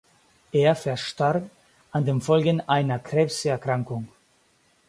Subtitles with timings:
[0.51, 1.47] Er verstarb
[1.91, 4.07] an den Folgen einer Krebserkrankung.